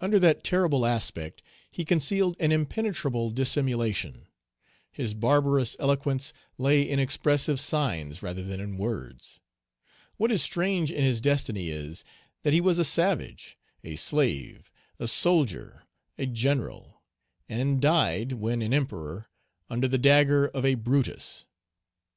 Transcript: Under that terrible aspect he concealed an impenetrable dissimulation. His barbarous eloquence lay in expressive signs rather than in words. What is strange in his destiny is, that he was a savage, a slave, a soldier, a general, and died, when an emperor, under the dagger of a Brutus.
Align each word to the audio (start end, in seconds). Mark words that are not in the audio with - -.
Under 0.00 0.18
that 0.18 0.42
terrible 0.42 0.84
aspect 0.84 1.40
he 1.70 1.84
concealed 1.84 2.36
an 2.40 2.50
impenetrable 2.50 3.30
dissimulation. 3.30 4.26
His 4.90 5.14
barbarous 5.14 5.76
eloquence 5.78 6.32
lay 6.58 6.82
in 6.82 6.98
expressive 6.98 7.60
signs 7.60 8.24
rather 8.24 8.42
than 8.42 8.58
in 8.58 8.76
words. 8.76 9.38
What 10.16 10.32
is 10.32 10.42
strange 10.42 10.90
in 10.90 11.04
his 11.04 11.20
destiny 11.20 11.70
is, 11.70 12.02
that 12.42 12.52
he 12.52 12.60
was 12.60 12.80
a 12.80 12.84
savage, 12.84 13.56
a 13.84 13.94
slave, 13.94 14.68
a 14.98 15.06
soldier, 15.06 15.84
a 16.18 16.26
general, 16.26 17.00
and 17.48 17.80
died, 17.80 18.32
when 18.32 18.62
an 18.62 18.74
emperor, 18.74 19.28
under 19.70 19.86
the 19.86 19.96
dagger 19.96 20.46
of 20.48 20.64
a 20.64 20.74
Brutus. 20.74 21.46